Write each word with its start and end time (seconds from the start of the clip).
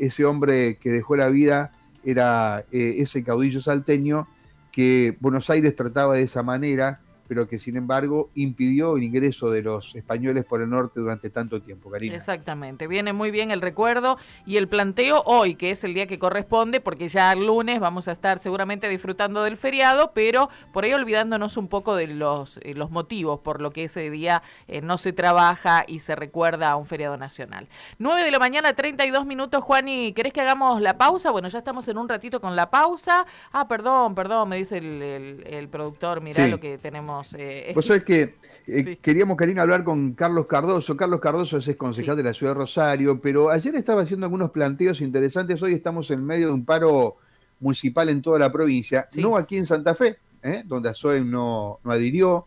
ese 0.00 0.24
hombre 0.24 0.76
que 0.78 0.90
dejó 0.90 1.16
la 1.16 1.28
vida 1.28 1.72
era 2.04 2.64
eh, 2.72 2.96
ese 2.98 3.22
caudillo 3.22 3.60
salteño 3.60 4.26
que 4.72 5.16
Buenos 5.20 5.50
Aires 5.50 5.76
trataba 5.76 6.14
de 6.14 6.22
esa 6.22 6.42
manera 6.42 7.00
pero 7.30 7.46
que 7.46 7.58
sin 7.58 7.76
embargo 7.76 8.28
impidió 8.34 8.96
el 8.96 9.04
ingreso 9.04 9.52
de 9.52 9.62
los 9.62 9.94
españoles 9.94 10.44
por 10.44 10.62
el 10.62 10.68
norte 10.68 10.98
durante 10.98 11.30
tanto 11.30 11.62
tiempo, 11.62 11.88
Karina. 11.88 12.16
Exactamente, 12.16 12.88
viene 12.88 13.12
muy 13.12 13.30
bien 13.30 13.52
el 13.52 13.60
recuerdo 13.60 14.18
y 14.46 14.56
el 14.56 14.66
planteo 14.66 15.22
hoy, 15.26 15.54
que 15.54 15.70
es 15.70 15.84
el 15.84 15.94
día 15.94 16.08
que 16.08 16.18
corresponde, 16.18 16.80
porque 16.80 17.06
ya 17.08 17.30
el 17.30 17.46
lunes 17.46 17.78
vamos 17.78 18.08
a 18.08 18.12
estar 18.12 18.40
seguramente 18.40 18.88
disfrutando 18.88 19.44
del 19.44 19.56
feriado, 19.56 20.10
pero 20.12 20.48
por 20.72 20.82
ahí 20.82 20.92
olvidándonos 20.92 21.56
un 21.56 21.68
poco 21.68 21.94
de 21.94 22.08
los, 22.08 22.58
eh, 22.64 22.74
los 22.74 22.90
motivos 22.90 23.38
por 23.38 23.60
lo 23.60 23.70
que 23.70 23.84
ese 23.84 24.10
día 24.10 24.42
eh, 24.66 24.80
no 24.80 24.98
se 24.98 25.12
trabaja 25.12 25.84
y 25.86 26.00
se 26.00 26.16
recuerda 26.16 26.72
a 26.72 26.74
un 26.74 26.86
feriado 26.86 27.16
nacional. 27.16 27.68
9 28.00 28.24
de 28.24 28.30
la 28.32 28.40
mañana, 28.40 28.74
32 28.74 29.24
minutos, 29.24 29.62
Juan, 29.62 29.86
¿y 29.86 30.12
querés 30.14 30.32
que 30.32 30.40
hagamos 30.40 30.82
la 30.82 30.98
pausa? 30.98 31.30
Bueno, 31.30 31.46
ya 31.46 31.58
estamos 31.60 31.86
en 31.86 31.96
un 31.96 32.08
ratito 32.08 32.40
con 32.40 32.56
la 32.56 32.70
pausa. 32.70 33.24
Ah, 33.52 33.68
perdón, 33.68 34.16
perdón, 34.16 34.48
me 34.48 34.56
dice 34.56 34.78
el, 34.78 35.68
productor, 35.68 36.20
mirá 36.22 36.48
lo 36.48 36.58
que 36.58 36.76
tenemos 36.76 37.19
eh, 37.38 37.72
Vos 37.74 37.86
sabés 37.86 38.04
que 38.04 38.34
eh, 38.66 38.98
queríamos, 39.00 39.36
Karina, 39.36 39.62
hablar 39.62 39.84
con 39.84 40.12
Carlos 40.14 40.46
Cardoso. 40.46 40.96
Carlos 40.96 41.20
Cardoso 41.20 41.58
es 41.58 41.76
concejal 41.76 42.16
de 42.16 42.22
la 42.22 42.34
ciudad 42.34 42.52
de 42.52 42.58
Rosario, 42.58 43.20
pero 43.20 43.50
ayer 43.50 43.74
estaba 43.74 44.02
haciendo 44.02 44.26
algunos 44.26 44.50
planteos 44.50 45.00
interesantes. 45.00 45.62
Hoy 45.62 45.74
estamos 45.74 46.10
en 46.10 46.24
medio 46.24 46.48
de 46.48 46.54
un 46.54 46.64
paro 46.64 47.16
municipal 47.60 48.08
en 48.08 48.22
toda 48.22 48.38
la 48.38 48.50
provincia, 48.50 49.06
no 49.16 49.36
aquí 49.36 49.56
en 49.56 49.66
Santa 49.66 49.94
Fe, 49.94 50.16
¿eh? 50.42 50.62
donde 50.64 50.88
ASOEM 50.88 51.30
no, 51.30 51.78
no 51.84 51.92
adhirió. 51.92 52.46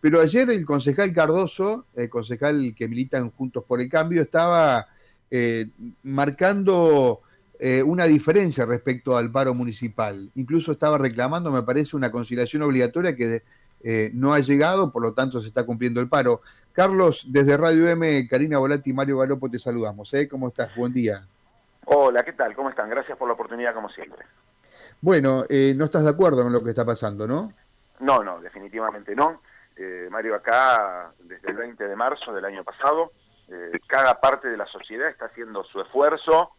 Pero 0.00 0.20
ayer 0.20 0.48
el 0.50 0.64
concejal 0.64 1.12
Cardoso, 1.12 1.86
el 1.94 2.08
concejal 2.08 2.74
que 2.76 2.88
militan 2.88 3.30
Juntos 3.30 3.64
por 3.64 3.80
el 3.80 3.88
Cambio, 3.88 4.22
estaba 4.22 4.86
marcando 6.04 7.22
una 7.84 8.04
diferencia 8.04 8.64
respecto 8.64 9.16
al 9.16 9.32
paro 9.32 9.52
municipal. 9.52 10.30
Incluso 10.36 10.72
estaba 10.72 10.96
reclamando, 10.96 11.50
me 11.50 11.62
parece, 11.62 11.96
una 11.96 12.12
conciliación 12.12 12.62
obligatoria 12.62 13.16
que 13.16 13.42
eh, 13.82 14.10
no 14.14 14.32
ha 14.32 14.40
llegado, 14.40 14.90
por 14.90 15.02
lo 15.02 15.12
tanto 15.12 15.40
se 15.40 15.48
está 15.48 15.64
cumpliendo 15.64 16.00
el 16.00 16.08
paro. 16.08 16.42
Carlos, 16.76 17.24
desde 17.28 17.56
Radio 17.56 17.88
M, 17.88 18.28
Karina 18.28 18.58
Volati 18.58 18.90
y 18.90 18.92
Mario 18.92 19.16
Galopo 19.16 19.48
te 19.48 19.58
saludamos. 19.58 20.12
¿eh? 20.12 20.28
¿Cómo 20.28 20.48
estás? 20.48 20.76
Buen 20.76 20.92
día. 20.92 21.26
Hola, 21.86 22.22
¿qué 22.22 22.34
tal? 22.34 22.54
¿Cómo 22.54 22.68
están? 22.68 22.90
Gracias 22.90 23.16
por 23.16 23.28
la 23.28 23.32
oportunidad, 23.32 23.72
como 23.72 23.88
siempre. 23.88 24.26
Bueno, 25.00 25.44
eh, 25.48 25.72
no 25.74 25.86
estás 25.86 26.04
de 26.04 26.10
acuerdo 26.10 26.42
con 26.42 26.52
lo 26.52 26.62
que 26.62 26.68
está 26.68 26.84
pasando, 26.84 27.26
¿no? 27.26 27.52
No, 28.00 28.22
no, 28.22 28.40
definitivamente 28.40 29.14
no. 29.16 29.40
Eh, 29.74 30.08
Mario, 30.10 30.34
acá, 30.34 31.12
desde 31.20 31.50
el 31.50 31.56
20 31.56 31.88
de 31.88 31.96
marzo 31.96 32.30
del 32.34 32.44
año 32.44 32.62
pasado, 32.62 33.12
cada 33.86 34.20
parte 34.20 34.48
de 34.48 34.56
la 34.56 34.66
sociedad 34.66 35.08
está 35.08 35.26
haciendo 35.26 35.64
su 35.64 35.80
esfuerzo. 35.80 36.50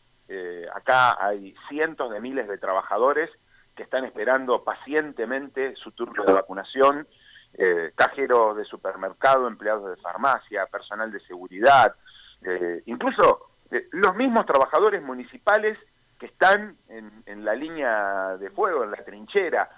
acá 0.74 1.24
hay 1.24 1.54
cientos 1.70 2.12
de 2.12 2.22
miles 2.22 2.48
de 2.48 2.58
trabajadores 2.58 3.30
que 3.78 3.84
están 3.84 4.04
esperando 4.04 4.64
pacientemente 4.64 5.76
su 5.76 5.92
turno 5.92 6.26
de 6.26 6.34
vacunación, 6.34 7.08
eh, 7.54 7.92
cajeros 7.96 8.58
de 8.58 8.66
supermercado, 8.66 9.48
empleados 9.48 9.96
de 9.96 10.02
farmacia, 10.02 10.66
personal 10.66 11.12
de 11.12 11.20
seguridad, 11.22 11.96
eh, 12.42 12.82
incluso 12.88 13.52
eh, 13.72 13.88
los 13.92 14.16
mismos 14.16 14.46
trabajadores 14.48 15.02
municipales 15.02 15.78
que 16.20 16.26
están 16.26 16.76
en, 16.90 17.46
la 17.46 17.54
línea 17.54 18.36
de 18.38 18.50
fuego, 18.50 18.84
en 18.84 18.92
la 18.92 19.06
trinchera. 19.06 19.70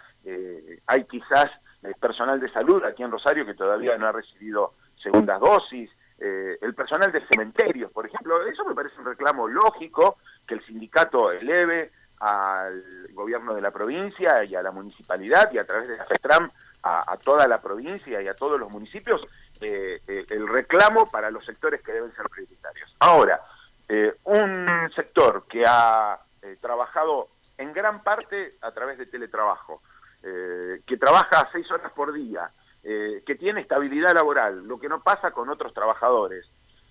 Hay 0.88 1.04
quizás 1.04 1.52
personal 2.00 2.40
de 2.40 2.50
salud 2.50 2.84
aquí 2.86 3.04
en 3.04 3.12
Rosario 3.12 3.46
que 3.46 3.54
todavía 3.54 3.98
no 3.98 4.08
ha 4.08 4.14
recibido 4.14 4.74
segundas 5.04 5.40
dosis, 5.42 5.92
el 6.18 6.74
personal 6.76 7.12
de 7.12 7.26
cementerios, 7.28 7.92
por 7.92 8.06
ejemplo, 8.06 8.42
eso 8.48 8.64
me 8.64 8.74
parece 8.74 8.98
un 9.00 9.06
reclamo 9.06 9.50
lógico 9.50 10.18
que 10.48 10.56
el 10.56 10.66
sindicato 10.66 11.32
eleve 11.32 11.92
al 12.20 12.84
gobierno 13.12 13.54
de 13.54 13.62
la 13.62 13.72
provincia 13.72 14.44
y 14.44 14.56
a 14.56 14.62
la 14.62 14.72
municipalidad 14.72 15.52
y 15.54 15.58
a 15.58 15.66
través 15.66 15.88
de 15.88 15.98
la 15.98 16.06
FETRAM 16.06 16.52
a, 16.84 17.18
toda 17.18 17.48
la 17.48 17.62
provincia 17.62 18.22
y 18.22 18.28
a 18.28 18.34
todos 18.34 18.60
los 18.60 18.72
municipios 18.72 19.26
eh, 19.62 20.02
eh, 20.08 20.26
el 20.30 20.48
reclamo 20.48 21.10
para 21.10 21.30
los 21.30 21.46
sectores 21.46 21.82
que 21.82 21.92
deben 21.92 22.14
ser 22.16 22.28
prioritarios. 22.30 22.96
Ahora, 23.00 23.42
eh, 23.88 24.16
un 24.26 24.68
sector 24.96 25.46
que 25.48 25.64
ha 25.66 26.20
trabajado 26.62 27.28
en 27.58 27.74
gran 27.74 28.02
parte 28.02 28.50
a 28.62 28.72
través 28.72 28.98
de 28.98 29.06
teletrabajo, 29.06 29.82
que 30.22 30.98
trabaja 30.98 31.50
seis 31.52 31.70
horas 31.72 31.92
por 31.94 32.14
día, 32.14 32.50
que 32.82 33.38
tiene 33.38 33.62
estabilidad 33.62 34.14
laboral, 34.14 34.66
lo 34.66 34.80
que 34.80 34.88
no 34.88 35.02
pasa 35.02 35.32
con 35.32 35.50
otros 35.50 35.74
trabajadores, 35.74 36.46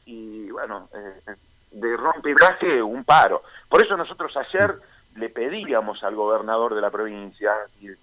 y 0.05 0.50
bueno, 0.50 0.91
de 1.71 1.97
rompe 1.97 2.34
un 2.83 3.05
paro. 3.05 3.43
Por 3.69 3.83
eso 3.83 3.97
nosotros 3.97 4.37
ayer 4.37 4.78
le 5.16 5.28
pedíamos 5.30 6.02
al 6.04 6.14
gobernador 6.14 6.74
de 6.74 6.80
la 6.80 6.91
provincia, 6.91 7.52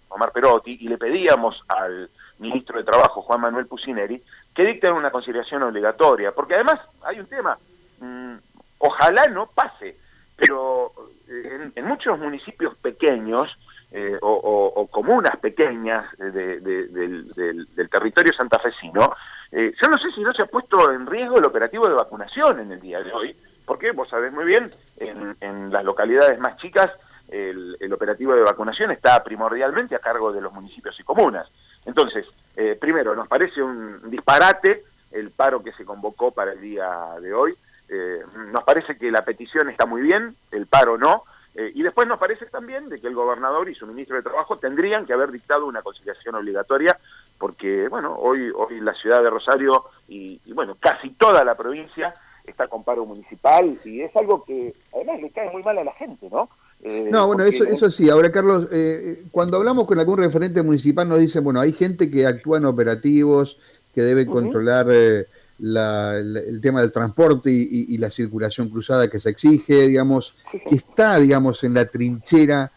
Omar 0.09 0.31
Perotti, 0.31 0.77
y 0.81 0.87
le 0.87 0.97
pedíamos 0.97 1.61
al 1.67 2.09
ministro 2.39 2.77
de 2.77 2.83
Trabajo, 2.83 3.21
Juan 3.21 3.41
Manuel 3.41 3.67
Pusineri, 3.67 4.21
que 4.53 4.63
dicten 4.63 4.93
una 4.93 5.11
conciliación 5.11 5.63
obligatoria, 5.63 6.31
porque 6.31 6.55
además 6.55 6.79
hay 7.03 7.19
un 7.19 7.27
tema, 7.27 7.57
mm, 7.99 8.35
ojalá 8.79 9.27
no 9.27 9.47
pase, 9.47 9.97
pero 10.35 10.91
eh, 11.29 11.71
en, 11.75 11.85
muchos 11.85 12.19
municipios 12.19 12.75
pequeños 12.77 13.49
eh, 13.91 14.17
o, 14.21 14.87
comunas 14.91 15.37
pequeñas 15.37 16.05
del, 16.17 17.89
territorio 17.89 18.33
santafesino, 18.33 19.13
eh, 19.51 19.73
yo 19.81 19.89
no 19.89 19.97
sé 19.97 20.11
si 20.11 20.21
no 20.21 20.33
se 20.33 20.41
ha 20.41 20.47
puesto 20.47 20.91
en 20.91 21.05
riesgo 21.05 21.37
el 21.37 21.45
operativo 21.45 21.87
de 21.87 21.93
vacunación 21.93 22.59
en 22.59 22.71
el 22.71 22.81
día 22.81 23.01
de 23.01 23.13
hoy, 23.13 23.35
porque 23.65 23.91
vos 23.91 24.09
sabés 24.09 24.31
muy 24.31 24.45
bien, 24.45 24.71
en, 24.97 25.71
las 25.71 25.83
localidades 25.83 26.39
más 26.39 26.57
chicas 26.57 26.89
el, 27.27 27.75
el, 27.79 27.91
operativo 27.91 28.33
de 28.33 28.41
vacunación 28.41 28.91
está 28.91 29.23
primordialmente 29.23 29.95
a 29.95 29.99
cargo 29.99 30.31
de 30.31 30.41
los 30.41 30.53
municipios 30.53 30.99
y 30.99 31.03
comunas. 31.03 31.47
Entonces, 31.85 32.25
eh, 32.55 32.77
primero, 32.79 33.15
nos 33.15 33.27
parece 33.27 33.61
un 33.61 34.09
disparate 34.09 34.83
el 35.11 35.31
paro 35.31 35.63
que 35.63 35.71
se 35.73 35.85
convocó 35.85 36.31
para 36.31 36.51
el 36.53 36.61
día 36.61 36.89
de 37.21 37.33
hoy. 37.33 37.55
Eh, 37.87 38.21
nos 38.51 38.63
parece 38.63 38.97
que 38.97 39.11
la 39.11 39.23
petición 39.23 39.69
está 39.69 39.85
muy 39.85 40.01
bien, 40.01 40.35
el 40.51 40.67
paro 40.67 40.97
no. 40.97 41.23
Eh, 41.53 41.71
y 41.73 41.83
después 41.83 42.05
nos 42.05 42.19
parece 42.19 42.47
también 42.47 42.85
de 42.87 42.99
que 42.99 43.07
el 43.07 43.15
gobernador 43.15 43.69
y 43.69 43.75
su 43.75 43.87
ministro 43.87 44.17
de 44.17 44.23
Trabajo 44.23 44.57
tendrían 44.57 45.05
que 45.05 45.13
haber 45.13 45.31
dictado 45.31 45.65
una 45.65 45.81
conciliación 45.81 46.35
obligatoria, 46.35 46.99
porque, 47.37 47.87
bueno, 47.87 48.13
hoy, 48.15 48.51
hoy 48.53 48.81
la 48.81 48.93
ciudad 48.93 49.21
de 49.21 49.29
Rosario 49.29 49.85
y, 50.09 50.41
y 50.43 50.51
bueno, 50.51 50.75
casi 50.79 51.11
toda 51.11 51.45
la 51.45 51.55
provincia 51.55 52.13
está 52.51 52.67
con 52.67 52.83
paro 52.83 53.05
municipal 53.05 53.77
y 53.83 54.01
es 54.01 54.15
algo 54.15 54.43
que 54.43 54.73
además 54.93 55.21
le 55.21 55.29
cae 55.31 55.51
muy 55.51 55.63
mal 55.63 55.77
a 55.77 55.83
la 55.83 55.93
gente, 55.93 56.29
¿no? 56.29 56.49
Eh, 56.83 57.09
no, 57.11 57.27
bueno, 57.27 57.43
eso, 57.43 57.63
eso 57.63 57.89
sí. 57.89 58.09
Ahora, 58.09 58.31
Carlos, 58.31 58.67
eh, 58.71 59.25
cuando 59.31 59.57
hablamos 59.57 59.87
con 59.87 59.97
algún 59.97 60.17
referente 60.17 60.61
municipal 60.61 61.07
nos 61.09 61.19
dicen, 61.19 61.43
bueno, 61.43 61.59
hay 61.59 61.71
gente 61.71 62.11
que 62.11 62.27
actúa 62.27 62.57
en 62.57 62.65
operativos, 62.65 63.57
que 63.93 64.01
debe 64.01 64.25
controlar 64.27 64.87
eh, 64.91 65.25
el 65.57 66.59
tema 66.61 66.81
del 66.81 66.91
transporte 66.91 67.49
y, 67.49 67.97
la 67.97 68.09
circulación 68.09 68.69
cruzada 68.69 69.09
que 69.09 69.19
se 69.19 69.29
exige, 69.29 69.87
digamos, 69.87 70.35
que 70.51 70.75
está, 70.75 71.17
digamos, 71.17 71.63
en 71.63 71.73
la 71.73 71.85
trinchera 71.85 72.71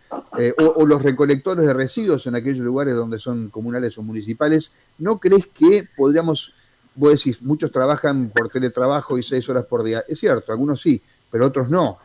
o, 0.57 0.87
los 0.87 1.03
recolectores 1.03 1.67
de 1.67 1.75
residuos 1.75 2.27
en 2.29 2.37
aquellos 2.37 2.61
lugares 2.61 2.95
donde 2.95 3.19
son 3.19 3.51
comunales 3.51 3.99
o 3.99 4.03
municipales. 4.03 4.73
¿No 4.97 5.19
crees 5.19 5.47
que 5.47 5.89
podríamos, 5.97 6.55
vos 6.99 7.13
decís, 7.13 7.41
muchos 7.43 7.71
trabajan 7.71 8.31
por 8.31 8.51
teletrabajo 8.51 9.17
y 9.17 9.23
seis 9.23 9.49
horas 9.49 9.65
por 9.65 9.85
día? 9.85 10.03
Es 10.09 10.19
cierto, 10.19 10.51
algunos 10.51 10.81
sí, 10.81 11.01
pero 11.31 11.47
otros 11.47 11.71
no. 11.71 11.99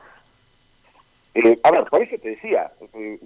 Eh, 1.33 1.59
a 1.63 1.71
ver, 1.71 1.85
por 1.85 2.01
eso 2.03 2.15
te 2.21 2.29
decía, 2.29 2.71
eh, 2.93 3.19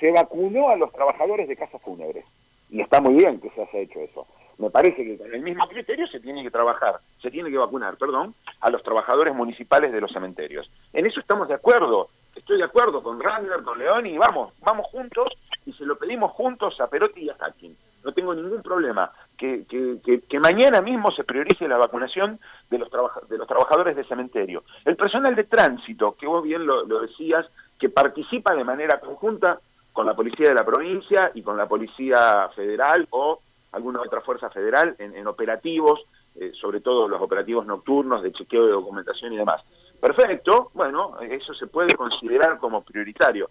se, 0.00 0.10
vacunó 0.10 0.68
a 0.68 0.76
los 0.76 0.92
trabajadores 0.92 1.46
de 1.48 1.56
casas 1.56 1.80
fúnebres 1.80 2.24
y 2.70 2.80
está 2.80 3.00
muy 3.00 3.14
bien 3.14 3.40
que 3.40 3.50
se 3.50 3.62
haya 3.62 3.78
hecho 3.78 4.00
eso. 4.00 4.26
Me 4.58 4.70
parece 4.70 5.04
que 5.04 5.16
con 5.16 5.32
el 5.32 5.42
mismo 5.42 5.68
criterio 5.68 6.08
se 6.08 6.18
tiene 6.18 6.42
que 6.42 6.50
trabajar, 6.50 6.96
se 7.22 7.30
tiene 7.30 7.50
que 7.50 7.58
vacunar, 7.58 7.96
perdón, 7.98 8.34
a 8.60 8.70
los 8.70 8.82
trabajadores 8.82 9.34
municipales 9.34 9.92
de 9.92 10.00
los 10.00 10.10
cementerios. 10.10 10.68
En 10.92 11.06
eso 11.06 11.20
estamos 11.20 11.46
de 11.46 11.54
acuerdo, 11.54 12.08
estoy 12.34 12.58
de 12.58 12.64
acuerdo 12.64 13.02
con 13.02 13.20
Randler, 13.20 13.62
con 13.62 13.78
León 13.78 14.06
y 14.06 14.18
vamos, 14.18 14.52
vamos 14.60 14.86
juntos 14.86 15.32
y 15.66 15.72
se 15.74 15.84
lo 15.84 15.96
pedimos 15.96 16.32
juntos 16.32 16.80
a 16.80 16.88
Perotti 16.88 17.20
y 17.20 17.30
a 17.30 17.34
Hacking. 17.34 17.76
No 18.06 18.12
tengo 18.12 18.32
ningún 18.36 18.62
problema 18.62 19.10
que, 19.36 19.64
que, 19.66 20.20
que, 20.20 20.38
mañana 20.38 20.80
mismo 20.80 21.10
se 21.10 21.24
priorice 21.24 21.66
la 21.66 21.76
vacunación 21.76 22.38
de 22.70 22.78
los, 22.78 22.88
de 23.28 23.36
los 23.36 23.48
trabajadores 23.48 23.96
de 23.96 24.04
cementerio. 24.04 24.62
El 24.84 24.94
personal 24.94 25.34
de 25.34 25.42
tránsito, 25.42 26.14
que 26.14 26.28
vos 26.28 26.44
bien 26.44 26.64
lo, 26.64 26.84
decías, 27.00 27.44
que 27.80 27.88
participa 27.88 28.54
de 28.54 28.62
manera 28.62 29.00
conjunta 29.00 29.58
con 29.92 30.06
la 30.06 30.14
policía 30.14 30.50
de 30.50 30.54
la 30.54 30.64
provincia 30.64 31.32
y 31.34 31.42
con 31.42 31.56
la 31.56 31.66
policía 31.66 32.48
federal 32.54 33.08
o 33.10 33.40
alguna 33.72 34.00
otra 34.02 34.20
fuerza 34.20 34.50
federal 34.50 34.94
en, 35.00 35.26
operativos, 35.26 36.00
eh, 36.36 36.52
sobre 36.60 36.80
todo 36.80 37.08
los 37.08 37.20
operativos 37.20 37.66
nocturnos 37.66 38.22
de 38.22 38.30
chequeo 38.30 38.66
de 38.66 38.72
documentación 38.72 39.32
y 39.32 39.36
demás. 39.36 39.64
Perfecto, 40.00 40.70
bueno, 40.74 41.18
eso 41.22 41.52
se 41.54 41.66
puede 41.66 41.96
considerar 41.96 42.58
como 42.58 42.84
prioritario. 42.84 43.50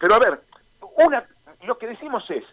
Pero 0.00 0.14
a 0.14 0.18
ver, 0.18 0.40
una, 1.06 1.26
lo 1.66 1.76
que 1.76 1.88
decimos 1.88 2.24
es, 2.30 2.44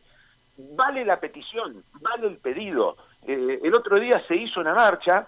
vale 0.76 1.06
la 1.06 1.20
petición, 1.20 1.84
vale 2.02 2.28
el 2.28 2.38
pedido. 2.38 2.98
Eh, 3.26 3.60
el 3.64 3.74
otro 3.74 4.00
día 4.00 4.22
se 4.28 4.36
hizo 4.36 4.60
una 4.60 4.74
marcha, 4.74 5.28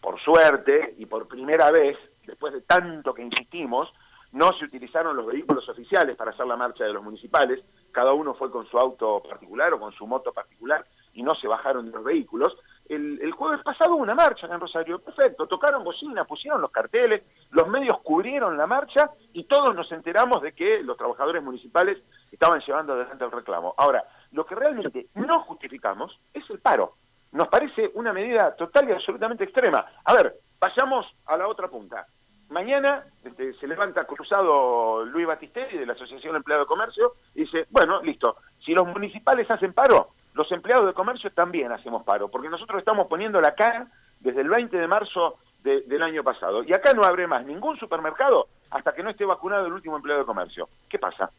por 0.00 0.20
suerte 0.20 0.94
y 0.98 1.06
por 1.06 1.28
primera 1.28 1.70
vez, 1.70 1.96
después 2.26 2.52
de 2.52 2.60
tanto 2.62 3.14
que 3.14 3.22
insistimos, 3.22 3.92
no 4.32 4.52
se 4.52 4.64
utilizaron 4.64 5.16
los 5.16 5.26
vehículos 5.26 5.68
oficiales 5.68 6.16
para 6.16 6.30
hacer 6.30 6.46
la 6.46 6.56
marcha 6.56 6.84
de 6.84 6.92
los 6.92 7.02
municipales, 7.02 7.60
cada 7.90 8.12
uno 8.12 8.34
fue 8.34 8.50
con 8.50 8.66
su 8.66 8.78
auto 8.78 9.22
particular 9.28 9.72
o 9.74 9.80
con 9.80 9.92
su 9.92 10.06
moto 10.06 10.32
particular 10.32 10.84
y 11.14 11.22
no 11.22 11.34
se 11.34 11.48
bajaron 11.48 11.86
de 11.86 11.92
los 11.92 12.04
vehículos. 12.04 12.56
El, 12.90 13.30
jueves 13.30 13.62
pasado 13.62 13.94
hubo 13.94 14.02
una 14.02 14.16
marcha 14.16 14.48
en 14.48 14.58
Rosario, 14.58 14.98
perfecto, 14.98 15.46
tocaron 15.46 15.84
bocina, 15.84 16.24
pusieron 16.24 16.60
los 16.60 16.72
carteles, 16.72 17.22
los 17.50 17.68
medios 17.68 18.00
cubrieron 18.00 18.56
la 18.56 18.66
marcha 18.66 19.12
y 19.32 19.44
todos 19.44 19.76
nos 19.76 19.92
enteramos 19.92 20.42
de 20.42 20.52
que 20.52 20.82
los 20.82 20.96
trabajadores 20.96 21.40
municipales 21.40 21.98
estaban 22.32 22.60
llevando 22.66 22.94
adelante 22.94 23.24
el 23.24 23.30
reclamo. 23.30 23.74
Ahora, 23.76 24.02
lo 24.32 24.44
que 24.44 24.56
realmente 24.56 25.06
no 25.14 25.40
justificamos 25.42 26.18
es 26.34 26.42
el 26.50 26.58
paro. 26.58 26.94
Nos 27.30 27.46
parece 27.46 27.92
una 27.94 28.12
medida 28.12 28.56
total 28.56 28.88
y 28.88 28.92
absolutamente 28.92 29.44
extrema. 29.44 29.86
A 30.04 30.12
ver, 30.12 30.34
vayamos 30.60 31.06
a 31.26 31.36
la 31.36 31.46
otra 31.46 31.68
punta. 31.68 32.08
Mañana 32.48 33.04
este, 33.22 33.54
se 33.54 33.68
levanta 33.68 34.04
cruzado 34.04 35.04
Luis 35.04 35.28
Batistelli 35.28 35.78
de 35.78 35.86
la 35.86 35.92
Asociación 35.92 36.34
Empleado 36.34 36.64
de 36.64 36.68
Comercio 36.68 37.12
y 37.36 37.42
dice, 37.42 37.68
bueno, 37.70 38.02
listo, 38.02 38.38
si 38.66 38.74
los 38.74 38.88
municipales 38.88 39.48
hacen 39.48 39.74
paro, 39.74 40.08
los 40.40 40.50
empleados 40.52 40.86
de 40.86 40.94
comercio 40.94 41.30
también 41.32 41.70
hacemos 41.70 42.02
paro, 42.02 42.28
porque 42.28 42.48
nosotros 42.48 42.78
estamos 42.78 43.06
poniendo 43.08 43.38
la 43.42 43.54
cara 43.54 43.88
desde 44.20 44.40
el 44.40 44.48
20 44.48 44.74
de 44.74 44.86
marzo 44.86 45.36
del 45.62 46.02
año 46.02 46.24
pasado. 46.24 46.62
Y 46.64 46.72
acá 46.72 46.94
no 46.94 47.04
abre 47.04 47.26
más 47.26 47.44
ningún 47.44 47.78
supermercado 47.78 48.48
hasta 48.70 48.94
que 48.94 49.02
no 49.02 49.10
esté 49.10 49.26
vacunado 49.26 49.66
el 49.66 49.74
último 49.74 49.96
empleado 49.96 50.22
de 50.22 50.26
comercio. 50.26 50.70
¿Qué 50.88 50.98
pasa? 50.98 51.30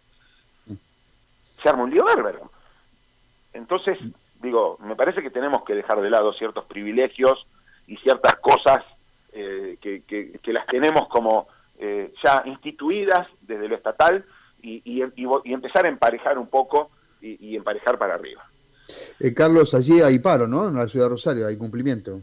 Se 0.67 1.67
arma 1.67 1.81
un 1.81 1.89
lío 1.89 2.05
bárbaro. 2.05 2.51
Entonces, 3.53 3.97
digo, 4.35 4.77
me 4.81 4.95
parece 4.95 5.23
que 5.23 5.31
tenemos 5.31 5.63
que 5.63 5.73
dejar 5.73 5.99
de 5.99 6.11
lado 6.11 6.31
ciertos 6.33 6.65
privilegios 6.65 7.47
y 7.87 7.97
ciertas 7.97 8.35
cosas 8.35 8.85
eh, 9.33 9.79
que, 9.81 10.03
que, 10.03 10.53
las 10.53 10.67
tenemos 10.67 11.07
como 11.07 11.47
eh, 11.79 12.13
ya 12.23 12.43
instituidas 12.45 13.27
desde 13.41 13.67
lo 13.67 13.75
estatal 13.75 14.23
y, 14.61 14.83
y, 14.85 15.01
empezar 15.51 15.87
a 15.87 15.89
emparejar 15.89 16.37
un 16.37 16.47
poco 16.47 16.91
y, 17.19 17.55
emparejar 17.55 17.97
para 17.97 18.13
arriba. 18.13 18.50
Eh, 19.23 19.33
Carlos, 19.33 19.73
allí 19.73 20.01
hay 20.01 20.19
paro, 20.19 20.47
¿no? 20.47 20.67
En 20.67 20.75
la 20.75 20.87
ciudad 20.87 21.05
de 21.05 21.11
Rosario, 21.11 21.47
hay 21.47 21.57
cumplimiento. 21.57 22.21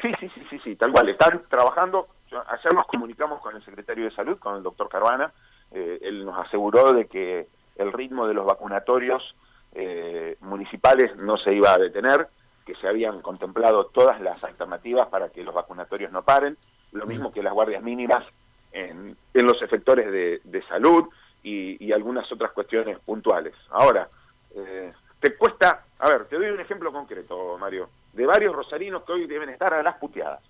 Sí, 0.00 0.08
sí, 0.18 0.28
sí, 0.34 0.42
sí, 0.50 0.58
sí, 0.64 0.76
tal 0.76 0.92
cual. 0.92 1.08
Están 1.08 1.42
trabajando. 1.48 2.08
Ayer 2.48 2.74
nos 2.74 2.86
comunicamos 2.86 3.40
con 3.40 3.56
el 3.56 3.64
secretario 3.64 4.04
de 4.04 4.10
Salud, 4.12 4.38
con 4.38 4.56
el 4.56 4.62
doctor 4.62 4.88
Carvana. 4.88 5.32
él 5.72 6.24
nos 6.24 6.38
aseguró 6.46 6.92
de 6.92 7.06
que 7.06 7.46
el 7.76 7.92
ritmo 7.92 8.26
de 8.26 8.34
los 8.34 8.46
vacunatorios 8.46 9.34
eh, 9.72 10.36
municipales 10.40 11.16
no 11.16 11.36
se 11.36 11.54
iba 11.54 11.72
a 11.72 11.78
detener, 11.78 12.28
que 12.66 12.74
se 12.76 12.88
habían 12.88 13.20
contemplado 13.22 13.86
todas 13.86 14.20
las 14.20 14.42
alternativas 14.44 15.08
para 15.08 15.28
que 15.28 15.44
los 15.44 15.54
vacunatorios 15.54 16.12
no 16.12 16.22
paren, 16.22 16.56
lo 16.92 17.06
mismo 17.06 17.32
que 17.32 17.42
las 17.42 17.52
guardias 17.52 17.82
mínimas 17.82 18.24
en, 18.72 19.16
los 19.32 19.62
efectores 19.62 20.10
de, 20.10 20.62
salud 20.68 21.08
y, 21.42 21.92
algunas 21.92 22.30
otras 22.30 22.52
cuestiones 22.52 22.98
puntuales. 22.98 23.54
Ahora, 23.70 24.08
eh, 24.54 24.90
te 25.20 25.36
cuesta, 25.36 25.84
a 26.00 26.08
ver, 26.08 26.24
te 26.26 26.36
doy 26.36 26.50
un 26.50 26.60
ejemplo 26.60 26.92
concreto, 26.92 27.58
Mario, 27.58 27.90
de 28.12 28.26
varios 28.26 28.54
rosarinos 28.54 29.02
que 29.04 29.12
hoy 29.12 29.26
deben 29.26 29.50
estar 29.50 29.72
a 29.74 29.82
las 29.82 29.96
puteadas. 29.96 30.40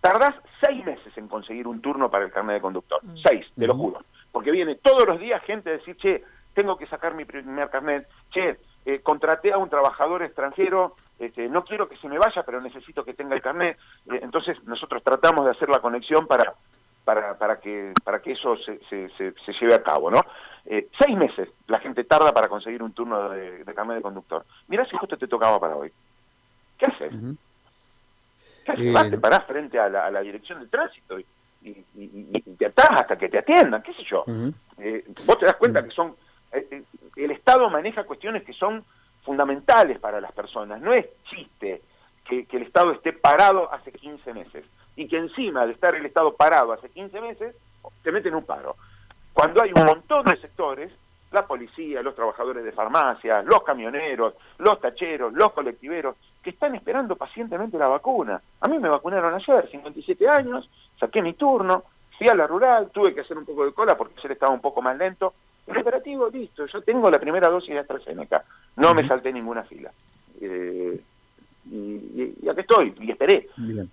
Tardás 0.00 0.34
seis 0.60 0.84
meses 0.84 1.16
en 1.16 1.28
conseguir 1.28 1.68
un 1.68 1.80
turno 1.80 2.10
para 2.10 2.24
el 2.24 2.32
carnet 2.32 2.56
de 2.56 2.60
conductor. 2.60 2.98
Mm. 3.04 3.16
Seis, 3.24 3.46
te 3.56 3.66
lo 3.66 3.74
juro. 3.74 4.00
Porque 4.32 4.50
viene 4.50 4.74
todos 4.74 5.06
los 5.06 5.20
días 5.20 5.42
gente 5.44 5.70
a 5.70 5.74
decir, 5.74 5.96
che, 5.96 6.24
tengo 6.54 6.76
que 6.76 6.86
sacar 6.86 7.14
mi 7.14 7.24
primer 7.24 7.70
carnet, 7.70 8.08
che, 8.32 8.58
eh, 8.84 9.00
contraté 9.00 9.52
a 9.52 9.58
un 9.58 9.70
trabajador 9.70 10.24
extranjero, 10.24 10.96
este, 11.20 11.48
no 11.48 11.64
quiero 11.64 11.88
que 11.88 11.96
se 11.98 12.08
me 12.08 12.18
vaya, 12.18 12.42
pero 12.42 12.60
necesito 12.60 13.04
que 13.04 13.14
tenga 13.14 13.36
el 13.36 13.42
carnet. 13.42 13.78
Eh, 14.10 14.18
entonces 14.22 14.62
nosotros 14.64 15.04
tratamos 15.04 15.44
de 15.44 15.52
hacer 15.52 15.68
la 15.68 15.78
conexión 15.78 16.26
para, 16.26 16.52
para, 17.04 17.36
para, 17.36 17.60
que, 17.60 17.92
para 18.04 18.20
que 18.20 18.32
eso 18.32 18.56
se, 18.56 18.78
se, 18.88 19.08
se, 19.16 19.52
lleve 19.60 19.74
a 19.74 19.82
cabo, 19.82 20.10
¿no? 20.10 20.20
Eh, 20.64 20.88
seis 20.98 21.16
meses 21.16 21.48
la 21.66 21.80
gente 21.80 22.04
tarda 22.04 22.32
para 22.32 22.48
conseguir 22.48 22.82
un 22.82 22.92
turno 22.92 23.30
de, 23.30 23.64
carnet 23.74 23.96
de 23.96 24.02
conductor. 24.02 24.44
Mirá 24.68 24.84
si 24.86 24.96
justo 24.96 25.16
te 25.16 25.26
tocaba 25.26 25.58
para 25.58 25.76
hoy. 25.76 25.92
¿Qué 26.78 26.86
haces? 26.86 27.12
¿Qué 28.64 28.72
haces? 28.72 29.10
te 29.10 29.18
parás 29.18 29.44
frente 29.46 29.78
a 29.78 29.88
la, 29.88 30.06
a 30.06 30.10
la 30.10 30.20
dirección 30.20 30.60
del 30.60 30.70
tránsito 30.70 31.18
y, 31.18 31.26
y, 31.64 32.40
te 32.58 32.66
atás 32.66 32.90
hasta 32.90 33.16
que 33.16 33.28
te 33.28 33.38
atiendan, 33.38 33.82
qué 33.82 33.92
sé 33.94 34.02
yo. 34.04 34.24
vos 34.26 35.38
te 35.38 35.46
das 35.46 35.56
cuenta 35.56 35.82
que 35.82 35.90
son 35.90 36.14
eh, 36.52 36.66
eh, 36.70 36.82
el 37.16 37.30
Estado 37.30 37.68
maneja 37.70 38.04
cuestiones 38.04 38.44
que 38.44 38.52
son 38.52 38.84
fundamentales 39.24 39.98
para 39.98 40.20
las 40.20 40.32
personas. 40.32 40.80
No 40.80 40.92
es 40.92 41.06
chiste 41.30 41.82
que, 42.28 42.46
el 42.50 42.62
Estado 42.62 42.92
esté 42.92 43.12
parado 43.12 43.72
hace 43.72 43.91
15 43.91 43.91
meses 43.91 43.91
y 43.91 43.91
que 45.12 45.18
encima 45.18 45.66
de 45.66 45.72
estar 45.72 45.94
el 45.94 46.06
Estado 46.06 46.32
parado 46.34 46.72
hace 46.72 46.88
15 46.88 47.20
meses, 47.20 47.54
te 48.02 48.10
meten 48.10 48.34
un 48.34 48.44
paro. 48.44 48.76
Cuando 49.34 49.62
hay 49.62 49.70
un 49.76 49.84
montón 49.84 50.24
de 50.24 50.38
sectores, 50.38 50.90
la 51.32 51.46
policía, 51.46 52.00
los 52.00 52.14
trabajadores 52.14 52.64
de 52.64 52.72
farmacias, 52.72 53.44
los 53.44 53.62
camioneros, 53.62 54.32
los 54.56 54.80
tacheros, 54.80 55.34
los 55.34 55.52
colectiveros, 55.52 56.16
que 56.42 56.48
están 56.48 56.74
esperando 56.76 57.14
pacientemente 57.14 57.76
la 57.76 57.88
vacuna. 57.88 58.40
A 58.62 58.68
mí 58.68 58.78
me 58.78 58.88
vacunaron 58.88 59.34
ayer, 59.34 59.70
57 59.70 60.26
años, 60.30 60.70
saqué 60.98 61.20
mi 61.20 61.34
turno, 61.34 61.84
fui 62.16 62.28
a 62.28 62.34
la 62.34 62.46
rural, 62.46 62.88
tuve 62.90 63.14
que 63.14 63.20
hacer 63.20 63.36
un 63.36 63.44
poco 63.44 63.66
de 63.66 63.74
cola 63.74 63.98
porque 63.98 64.14
ayer 64.16 64.32
estaba 64.32 64.54
un 64.54 64.62
poco 64.62 64.80
más 64.80 64.96
lento, 64.96 65.34
el 65.66 65.76
operativo, 65.76 66.30
listo, 66.30 66.64
yo 66.64 66.80
tengo 66.80 67.10
la 67.10 67.18
primera 67.18 67.50
dosis 67.50 67.74
de 67.74 67.80
AstraZeneca, 67.80 68.44
no 68.76 68.94
me 68.94 69.06
salté 69.06 69.30
ninguna 69.30 69.62
fila. 69.64 69.92
Eh, 70.40 70.98
y, 71.70 72.48
aquí 72.48 72.60
estoy, 72.60 72.94
y 72.98 73.10
esperé. 73.10 73.50
Bien. 73.58 73.90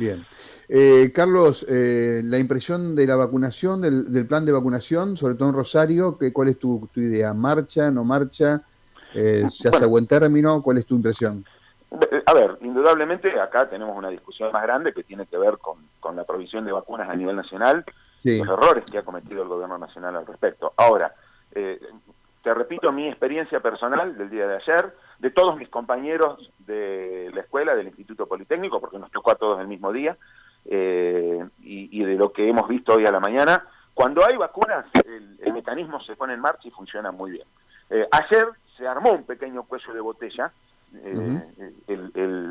Bien. 0.00 0.24
Eh, 0.66 1.12
Carlos, 1.14 1.66
eh, 1.68 2.22
la 2.24 2.38
impresión 2.38 2.96
de 2.96 3.06
la 3.06 3.16
vacunación, 3.16 3.82
del, 3.82 4.26
plan 4.26 4.46
de 4.46 4.52
vacunación, 4.52 5.18
sobre 5.18 5.34
todo 5.34 5.50
en 5.50 5.54
Rosario, 5.54 6.16
¿qué, 6.16 6.32
¿cuál 6.32 6.48
es 6.48 6.58
tu, 6.58 6.88
idea? 6.96 7.34
¿Marcha, 7.34 7.90
no 7.90 8.02
marcha? 8.02 8.62
¿Se 9.12 9.68
hace 9.68 9.84
a 9.84 9.88
buen 9.88 10.06
término? 10.06 10.62
¿Cuál 10.62 10.78
es 10.78 10.86
tu 10.86 10.94
impresión? 10.94 11.44
A 12.24 12.32
ver, 12.32 12.56
indudablemente 12.62 13.38
acá 13.38 13.68
tenemos 13.68 13.94
una 13.94 14.08
discusión 14.08 14.50
más 14.52 14.62
grande 14.62 14.94
que 14.94 15.02
tiene 15.02 15.26
que 15.26 15.36
ver 15.36 15.58
con, 15.58 15.76
con 15.98 16.16
la 16.16 16.24
provisión 16.24 16.64
de 16.64 16.72
vacunas 16.72 17.10
a 17.10 17.14
nivel 17.14 17.36
nacional 17.36 17.84
los 18.24 18.48
errores 18.48 18.84
que 18.90 18.98
ha 18.98 19.02
cometido 19.02 19.42
el 19.42 19.48
gobierno 19.48 19.78
nacional 19.78 20.16
al 20.16 20.26
respecto. 20.26 20.72
Ahora, 20.76 21.14
eh, 21.52 21.80
te 22.42 22.54
repito 22.54 22.90
mi 22.92 23.08
experiencia 23.08 23.60
personal 23.60 24.16
del 24.16 24.30
día 24.30 24.46
de 24.46 24.56
ayer, 24.56 24.94
de 25.18 25.30
todos 25.30 25.56
mis 25.56 25.68
compañeros 25.68 26.50
de 26.58 27.30
la 27.34 27.42
escuela, 27.42 27.74
del 27.74 27.88
Instituto 27.88 28.26
Politécnico, 28.26 28.80
porque 28.80 28.98
nos 28.98 29.10
tocó 29.10 29.32
a 29.32 29.36
todos 29.36 29.60
el 29.60 29.68
mismo 29.68 29.92
día, 29.92 30.16
eh, 30.64 31.44
y, 31.60 32.02
de 32.02 32.14
lo 32.14 32.32
que 32.32 32.48
hemos 32.48 32.68
visto 32.68 32.94
hoy 32.94 33.06
a 33.06 33.12
la 33.12 33.20
mañana, 33.20 33.66
cuando 33.92 34.24
hay 34.24 34.36
vacunas, 34.36 34.86
el, 35.04 35.52
mecanismo 35.52 36.00
se 36.00 36.16
pone 36.16 36.32
en 36.34 36.40
marcha 36.40 36.68
y 36.68 36.70
funciona 36.70 37.10
muy 37.10 37.32
bien. 37.32 37.46
Eh, 37.90 38.08
ayer 38.10 38.48
se 38.76 38.86
armó 38.86 39.12
un 39.12 39.24
pequeño 39.24 39.64
cuello 39.64 39.92
de 39.92 40.00
botella, 40.00 40.52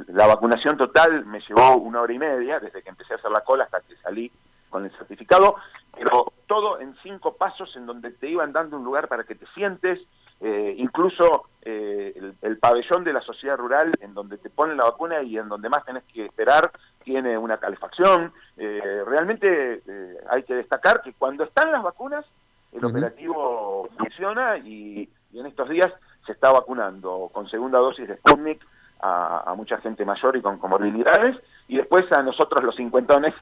la 0.07 0.27
vacunación 0.27 0.77
total 0.77 1.25
me 1.25 1.41
llevó 1.41 1.75
una 1.77 2.01
hora 2.01 2.13
y 2.13 2.19
media, 2.19 2.59
desde 2.59 2.81
que 2.81 2.89
empecé 2.89 3.13
a 3.13 3.17
hacer 3.17 3.31
la 3.31 3.41
cola 3.41 3.65
hasta 3.65 3.81
que 3.81 3.95
salí 3.97 4.31
con 4.69 4.85
el 4.85 4.91
certificado, 4.97 5.55
pero 5.97 6.31
todo 6.47 6.79
en 6.79 6.95
cinco 7.03 7.35
pasos 7.35 7.75
en 7.75 7.85
donde 7.85 8.11
te 8.11 8.29
iban 8.29 8.53
dando 8.53 8.77
un 8.77 8.83
lugar 8.83 9.07
para 9.07 9.23
que 9.23 9.35
te 9.35 9.45
sientes, 9.53 9.99
eh, 10.41 10.75
incluso 10.77 11.49
eh, 11.61 12.33
el, 12.41 12.57
pabellón 12.59 13.03
de 13.03 13.11
la 13.11 13.21
sociedad 13.21 13.57
rural 13.57 13.91
en 13.99 14.13
donde 14.13 14.37
te 14.37 14.49
ponen 14.49 14.77
la 14.77 14.85
vacuna 14.85 15.21
y 15.21 15.37
en 15.37 15.49
donde 15.49 15.67
más 15.67 15.83
tenés 15.83 16.03
que 16.05 16.25
esperar 16.25 16.71
tiene 17.03 17.37
una 17.37 17.57
calefacción. 17.57 18.31
Eh, 18.55 19.03
realmente 19.05 19.81
hay 20.29 20.43
que 20.43 20.55
destacar 20.55 21.01
que 21.01 21.13
cuando 21.13 21.43
están 21.43 21.71
las 21.71 21.83
vacunas, 21.83 22.25
el 22.71 22.85
operativo 22.85 23.89
funciona 23.97 24.57
y, 24.57 25.09
en 25.33 25.45
estos 25.45 25.69
días 25.69 25.91
se 26.25 26.31
está 26.31 26.51
vacunando 26.51 27.29
con 27.31 27.49
segunda 27.49 27.79
dosis 27.79 28.07
de 28.07 28.17
Sputnik 28.17 28.65
a, 29.01 29.51
a 29.51 29.55
mucha 29.55 29.77
gente 29.77 30.05
mayor 30.05 30.35
y 30.35 30.41
con 30.41 30.57
comorbilidades 30.57 31.37
y 31.67 31.77
después 31.77 32.11
a 32.11 32.23
nosotros 32.23 32.63
los 32.63 32.75
cincuentones 32.75 33.33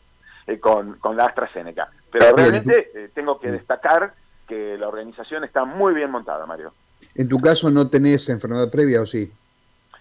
eh, 0.48 0.60
con, 0.60 0.94
con, 1.00 1.16
la 1.16 1.26
AstraZeneca. 1.26 1.90
Pero 2.12 2.36
realmente 2.36 2.92
eh, 2.96 3.12
tengo 3.14 3.40
que 3.40 3.52
destacar 3.52 4.14
que 4.48 4.78
la 4.78 4.88
organización 4.88 5.44
está 5.44 5.66
muy 5.66 5.94
bien 5.94 6.10
montada, 6.10 6.46
Mario. 6.46 6.74
¿En 7.16 7.28
tu 7.28 7.40
caso 7.40 7.70
no 7.70 7.90
tenés 7.90 8.30
enfermedad 8.30 8.72
previa 8.72 9.02
o 9.02 9.06
sí? 9.06 9.32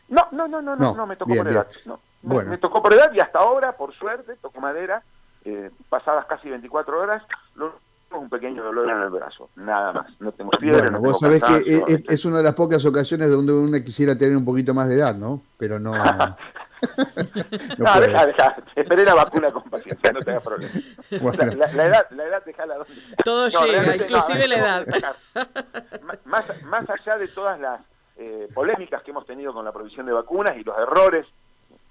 No, 0.09 0.29
no, 0.31 0.47
no, 0.47 0.63
no, 0.63 0.77
no, 0.77 0.95
no, 0.95 1.07
me 1.07 1.17
tocó 1.17 1.35
por 1.35 1.49
edad. 1.49 1.67
No, 1.85 2.01
me, 2.23 2.59
tocó 2.59 2.83
por 2.83 2.95
edad 2.95 3.13
y 3.13 3.21
hasta 3.21 3.41
ahora, 3.41 3.73
por 3.77 3.93
suerte, 3.95 4.37
tocó 4.41 4.61
madera, 4.61 5.03
eh, 5.45 5.71
pasadas 5.89 6.27
casi 6.27 6.49
24 6.49 7.01
horas, 7.01 7.23
lo, 7.57 7.75
un 8.13 8.29
pequeño 8.29 8.63
dolor 8.63 8.89
en 8.89 9.01
el 9.03 9.11
brazo, 9.11 9.51
nada 9.57 9.93
más. 9.93 10.21
No 10.21 10.33
tengo 10.33 10.51
fiebre, 10.59 10.91
no 10.91 11.01
vos 11.01 11.19
sabés 11.19 11.43
que 11.43 11.83
es, 12.09 12.25
una 12.25 12.39
de 12.39 12.45
las 12.45 12.55
pocas 12.55 12.85
ocasiones 12.85 13.31
donde 13.31 13.53
uno 13.53 13.79
quisiera 13.85 14.17
tener 14.17 14.37
un 14.37 14.45
poquito 14.45 14.75
más 14.75 14.89
de 14.89 14.97
edad, 14.97 15.17
¿no? 15.17 15.43
Pero 15.59 15.79
no. 15.79 15.93
no, 17.79 18.01
deja, 18.01 18.27
deja. 18.27 18.57
Esperé 18.75 19.05
la 19.05 19.15
vacuna 19.15 19.51
con 19.51 19.63
paciencia, 19.65 20.13
no 20.13 20.21
te 20.21 20.31
hagas 20.31 20.45
problema. 20.45 20.73
La, 21.75 21.85
edad, 21.87 22.07
la 22.11 22.25
edad, 22.25 22.45
dejala 22.45 22.77
donde. 22.77 22.95
Todo 23.25 23.49
llega, 23.49 23.97
inclusive 23.97 24.49
la 24.49 24.57
edad. 24.57 24.87
más, 26.25 26.63
más 26.65 26.91
allá 26.91 27.19
de 27.19 27.29
todas 27.29 27.59
las 27.59 27.81
eh, 28.17 28.49
polémicas 28.55 29.03
que 29.03 29.11
hemos 29.11 29.27
tenido 29.27 29.53
con 29.53 29.65
la 29.65 29.73
provisión 29.73 30.07
de 30.07 30.13
vacunas 30.13 30.57
y 30.57 30.65
los 30.65 30.77
errores 30.79 31.27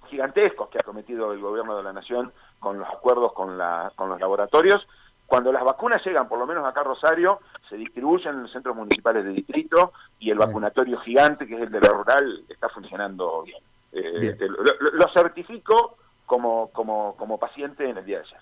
gigantescos 0.07 0.69
que 0.69 0.79
ha 0.79 0.83
cometido 0.83 1.31
el 1.33 1.39
gobierno 1.39 1.77
de 1.77 1.83
la 1.83 1.93
nación 1.93 2.31
con 2.59 2.79
los 2.79 2.87
acuerdos 2.87 3.33
con, 3.33 3.57
la, 3.57 3.91
con 3.95 4.09
los 4.09 4.19
laboratorios, 4.19 4.87
Cuando 5.25 5.51
las 5.51 5.63
vacunas 5.63 6.03
llegan, 6.05 6.27
por 6.27 6.39
lo 6.39 6.45
menos 6.45 6.65
acá 6.65 6.81
a 6.81 6.83
Rosario, 6.83 7.39
se 7.69 7.75
distribuyen 7.75 8.35
en 8.35 8.43
los 8.43 8.51
centros 8.51 8.75
municipales 8.75 9.23
de 9.23 9.31
distrito 9.31 9.93
y 10.19 10.31
el 10.31 10.37
vacunatorio 10.37 10.97
gigante, 10.97 11.47
que 11.47 11.55
es 11.55 11.61
el 11.61 11.71
de 11.71 11.81
la 11.81 11.89
rural, 11.89 12.43
está 12.47 12.69
funcionando 12.69 13.43
bien. 13.43 13.61
Eh, 13.95 14.19
este, 14.21 14.47
lo, 14.47 15.07
certifico 15.13 15.97
como, 16.25 16.69
como, 16.71 17.15
como 17.15 17.39
paciente 17.39 17.89
en 17.89 17.97
el 17.97 18.05
día 18.05 18.17
de 18.17 18.23
ayer. 18.25 18.39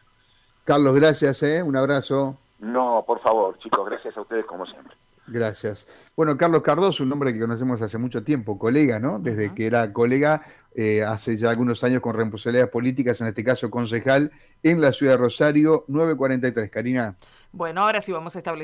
Carlos, 0.66 0.96
gracias, 0.96 1.44
¿eh? 1.44 1.62
un 1.62 1.76
abrazo. 1.76 2.38
No, 2.60 3.04
por 3.06 3.22
favor, 3.22 3.58
chicos, 3.60 3.88
gracias 3.88 4.18
a 4.18 4.22
ustedes 4.22 4.46
como 4.46 4.66
siempre. 4.66 4.96
Gracias. 5.28 6.10
Bueno, 6.18 6.38
Carlos 6.38 6.64
Cardoso, 6.64 7.04
un 7.04 7.12
hombre 7.12 7.34
que 7.34 7.40
conocemos 7.40 7.82
hace 7.82 7.98
mucho 7.98 8.24
tiempo, 8.24 8.60
colega, 8.60 9.00
¿no? 9.00 9.20
Desde 9.20 9.54
que 9.54 9.66
era 9.66 9.94
colega 9.94 10.42
eh, 10.76 11.02
hace 11.04 11.38
ya 11.38 11.50
algunos 11.50 11.84
años 11.84 12.02
con 12.02 12.16
responsabilidades 12.16 12.72
políticas, 12.72 13.22
en 13.22 13.28
este 13.28 13.44
caso 13.44 13.70
concejal, 13.70 14.32
en 14.64 14.82
la 14.82 14.92
ciudad 14.92 15.14
de 15.14 15.18
Rosario, 15.18 15.86
943. 15.88 16.70
Karina. 16.70 17.16
Bueno, 17.52 17.82
ahora 17.82 18.02
sí 18.02 18.12
vamos 18.12 18.36
a 18.36 18.40
establecer. 18.40 18.62